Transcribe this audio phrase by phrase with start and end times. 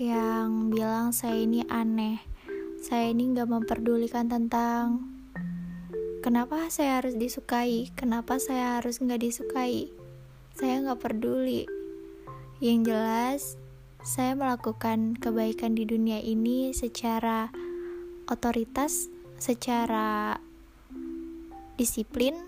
[0.00, 2.22] yang bilang saya ini aneh.
[2.80, 5.12] Saya ini gak memperdulikan tentang
[6.24, 9.92] kenapa saya harus disukai, kenapa saya harus gak disukai.
[10.56, 11.68] Saya gak peduli.
[12.62, 13.42] Yang jelas,
[14.00, 17.52] saya melakukan kebaikan di dunia ini secara
[18.30, 20.40] otoritas, secara
[21.76, 22.38] disiplin,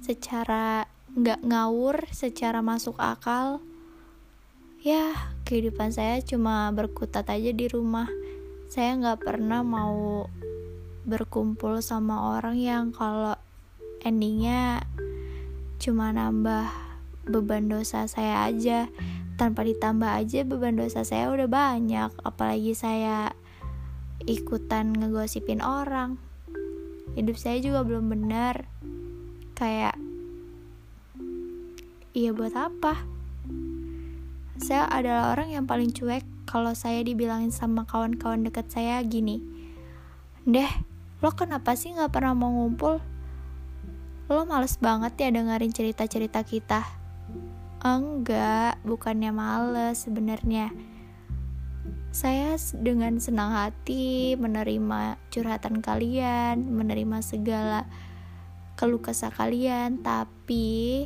[0.00, 3.60] secara gak ngawur, secara masuk akal
[4.84, 8.08] ya kehidupan saya cuma berkutat aja di rumah.
[8.72, 10.26] Saya nggak pernah mau
[11.04, 13.36] berkumpul sama orang yang kalau
[14.00, 14.80] endingnya
[15.76, 16.72] cuma nambah
[17.28, 18.88] beban dosa saya aja.
[19.36, 22.10] Tanpa ditambah aja beban dosa saya udah banyak.
[22.24, 23.36] Apalagi saya
[24.24, 26.16] ikutan ngegosipin orang.
[27.14, 28.64] Hidup saya juga belum benar.
[29.54, 30.00] Kayak
[32.16, 33.13] iya buat apa
[34.62, 39.42] saya adalah orang yang paling cuek kalau saya dibilangin sama kawan-kawan dekat saya gini.
[40.46, 40.70] Deh,
[41.18, 43.02] lo kenapa sih gak pernah mau ngumpul?
[44.30, 46.86] Lo males banget ya dengerin cerita-cerita kita.
[47.84, 50.72] Enggak, bukannya males sebenarnya.
[52.14, 57.90] Saya dengan senang hati menerima curhatan kalian, menerima segala
[58.78, 61.04] keluh kalian, tapi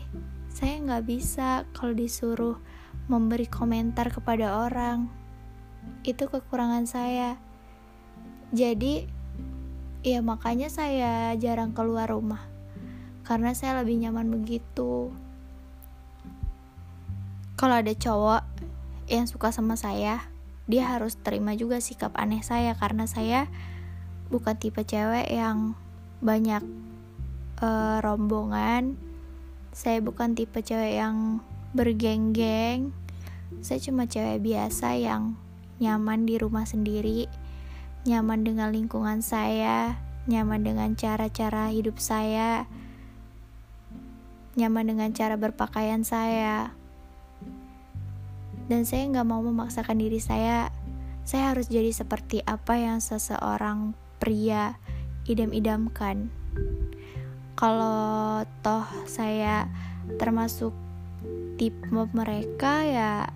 [0.52, 2.60] saya nggak bisa kalau disuruh
[3.08, 5.08] memberi komentar kepada orang.
[6.04, 7.40] Itu kekurangan saya.
[8.52, 9.08] Jadi,
[10.04, 12.44] ya makanya saya jarang keluar rumah.
[13.24, 15.12] Karena saya lebih nyaman begitu.
[17.58, 18.44] Kalau ada cowok
[19.10, 20.22] yang suka sama saya,
[20.68, 23.48] dia harus terima juga sikap aneh saya karena saya
[24.28, 25.72] bukan tipe cewek yang
[26.20, 26.60] banyak
[27.64, 29.00] uh, rombongan.
[29.72, 31.40] Saya bukan tipe cewek yang
[31.72, 32.92] bergeng-geng.
[33.60, 35.36] Saya cuma cewek biasa yang
[35.78, 37.30] nyaman di rumah sendiri,
[38.04, 39.98] nyaman dengan lingkungan saya,
[40.28, 42.66] nyaman dengan cara-cara hidup saya,
[44.58, 46.74] nyaman dengan cara berpakaian saya.
[48.68, 50.68] Dan saya nggak mau memaksakan diri saya,
[51.24, 54.76] saya harus jadi seperti apa yang seseorang pria
[55.24, 56.28] idam-idamkan.
[57.54, 59.68] Kalau toh saya
[60.16, 60.87] termasuk
[61.58, 63.26] tipe mereka ya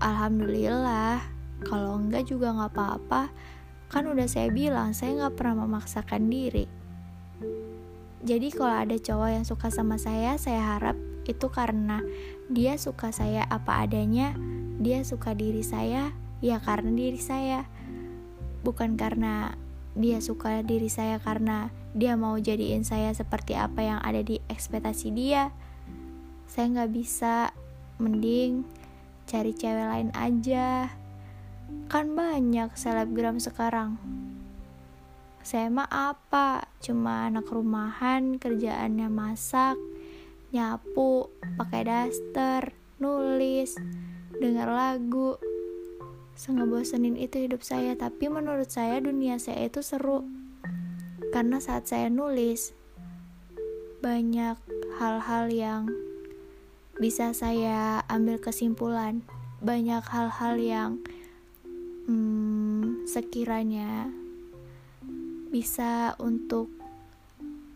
[0.00, 3.22] alhamdulillah kalau enggak juga nggak apa-apa.
[3.88, 6.66] Kan udah saya bilang saya nggak pernah memaksakan diri.
[8.26, 10.98] Jadi kalau ada cowok yang suka sama saya saya harap
[11.30, 12.02] itu karena
[12.50, 14.34] dia suka saya apa adanya
[14.82, 16.10] dia suka diri saya
[16.42, 17.70] ya karena diri saya.
[18.66, 19.54] Bukan karena
[19.94, 25.14] dia suka diri saya karena dia mau jadiin saya seperti apa yang ada di ekspektasi
[25.14, 25.54] dia
[26.50, 27.52] saya nggak bisa.
[27.96, 28.66] Mending
[29.26, 30.90] cari cewek lain aja.
[31.90, 33.98] Kan banyak selebgram sekarang.
[35.46, 36.66] Saya mah apa?
[36.82, 39.78] Cuma anak rumahan kerjaannya masak
[40.54, 43.76] nyapu pakai daster nulis
[44.38, 45.38] dengar lagu.
[46.36, 50.26] Sengebosenin itu hidup saya tapi menurut saya dunia saya itu seru.
[51.30, 52.72] Karena saat saya nulis
[54.00, 54.56] banyak
[55.00, 55.82] hal-hal yang
[56.96, 59.20] bisa saya ambil kesimpulan.
[59.60, 60.90] Banyak hal-hal yang
[62.08, 64.08] hmm, sekiranya
[65.52, 66.72] bisa untuk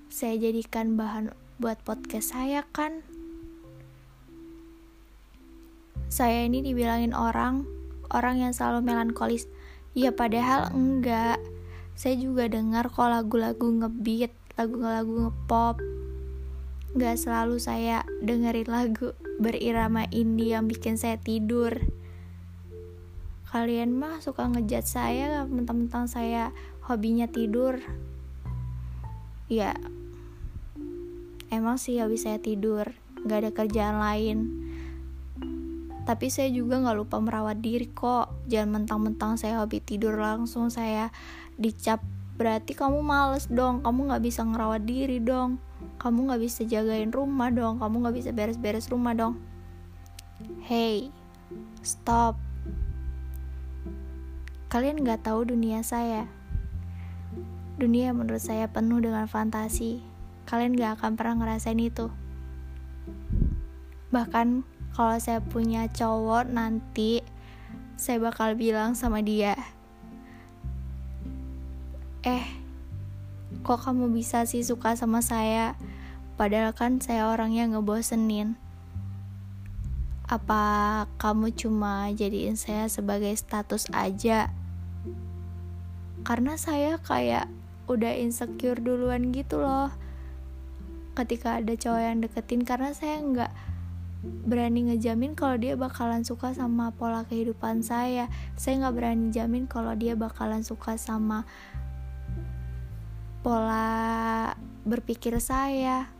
[0.08, 3.04] saya jadikan bahan buat podcast saya kan?
[6.10, 7.68] Saya ini dibilangin orang
[8.10, 9.46] orang yang selalu melankolis.
[9.92, 11.38] Ya padahal enggak.
[11.92, 15.99] Saya juga dengar kok lagu-lagu ngebeat lagu-lagu ngepop
[16.90, 21.86] Gak selalu saya dengerin lagu berirama indie yang bikin saya tidur.
[23.46, 26.50] Kalian mah suka ngejat saya mentang-mentang saya
[26.90, 27.78] hobinya tidur.
[29.46, 29.78] Ya,
[31.54, 32.90] emang sih hobi saya tidur,
[33.22, 34.38] gak ada kerjaan lain.
[36.10, 38.34] Tapi saya juga gak lupa merawat diri kok.
[38.50, 41.14] Jangan mentang-mentang saya hobi tidur langsung saya
[41.54, 42.02] dicap
[42.40, 45.60] berarti kamu males dong, kamu gak bisa ngerawat diri dong.
[46.00, 49.36] Kamu gak bisa jagain rumah dong kamu gak bisa beres-beres rumah dong.
[50.64, 51.12] Hey
[51.84, 52.40] stop.
[54.72, 56.24] Kalian gak tahu dunia saya.
[57.76, 60.00] Dunia menurut saya penuh dengan fantasi.
[60.48, 62.08] Kalian gak akan pernah ngerasain itu.
[64.08, 64.64] Bahkan
[64.96, 67.20] kalau saya punya cowok nanti
[68.00, 69.79] saya bakal bilang sama dia
[72.20, 72.44] eh
[73.64, 75.72] kok kamu bisa sih suka sama saya?
[76.36, 78.56] Padahal kan saya orangnya ngebosenin.
[80.30, 84.54] apa kamu cuma jadiin saya sebagai status aja?
[86.22, 87.50] Karena saya kayak
[87.90, 89.90] udah insecure duluan gitu loh.
[91.18, 93.52] Ketika ada cowok yang deketin karena saya nggak
[94.46, 98.30] berani ngejamin kalau dia bakalan suka sama pola kehidupan saya.
[98.54, 101.42] Saya nggak berani jamin kalau dia bakalan suka sama
[103.40, 104.52] pola
[104.84, 106.12] berpikir saya.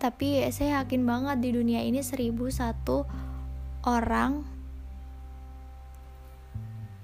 [0.00, 3.04] Tapi saya yakin banget di dunia ini seribu satu
[3.84, 4.44] orang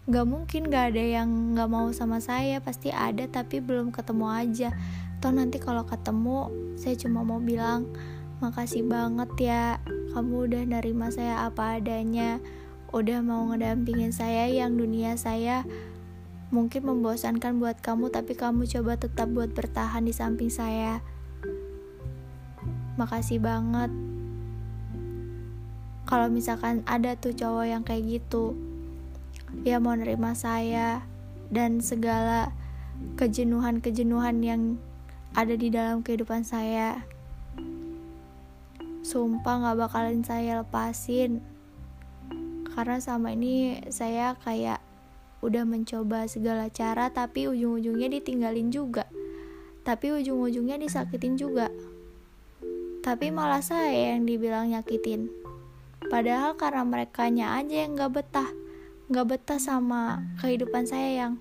[0.07, 4.71] gak mungkin gak ada yang gak mau sama saya pasti ada tapi belum ketemu aja.
[5.21, 7.89] Toh nanti kalau ketemu saya cuma mau bilang
[8.41, 9.65] makasih banget ya
[10.13, 12.41] kamu udah nerima saya apa adanya.
[12.93, 15.69] Udah mau ngedampingin saya yang dunia saya
[16.57, 21.05] mungkin membosankan buat kamu tapi kamu coba tetap buat bertahan di samping saya.
[22.97, 23.93] Makasih banget.
[26.09, 28.57] Kalau misalkan ada tuh cowok yang kayak gitu
[29.63, 31.05] dia mau nerima saya
[31.49, 32.51] dan segala
[33.21, 34.63] kejenuhan-kejenuhan yang
[35.37, 37.05] ada di dalam kehidupan saya.
[39.07, 41.45] Sumpah gak bakalan saya lepasin.
[42.75, 44.83] Karena sama ini saya kayak
[45.47, 49.07] udah mencoba segala cara tapi ujung-ujungnya ditinggalin juga.
[49.87, 51.71] Tapi ujung-ujungnya disakitin juga.
[53.07, 55.31] Tapi malah saya yang dibilang nyakitin.
[56.11, 58.51] Padahal karena mereka aja yang gak betah.
[59.07, 61.33] Gak betah sama kehidupan saya yang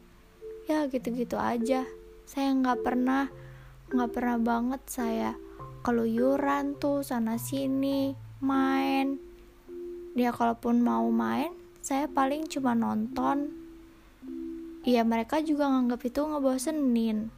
[0.69, 1.89] ya gitu-gitu aja.
[2.29, 3.33] Saya gak pernah
[3.89, 5.33] gak pernah banget saya
[5.81, 8.13] keluyuran tuh sana sini
[8.45, 9.17] main.
[10.13, 11.49] Dia kalaupun mau main
[11.81, 13.64] saya paling cuma nonton
[14.85, 17.33] Iya mereka juga nganggap itu ngebosenin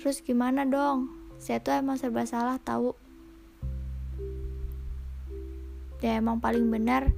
[0.00, 1.12] Terus gimana dong?
[1.36, 2.96] Saya tuh emang serba salah tahu.
[6.00, 7.12] Ya emang paling benar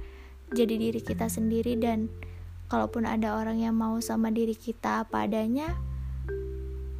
[0.51, 2.11] jadi diri kita sendiri dan
[2.67, 5.73] kalaupun ada orang yang mau sama diri kita apa adanya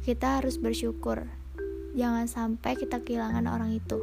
[0.08, 1.28] kita harus bersyukur.
[1.92, 4.00] Jangan sampai kita kehilangan orang itu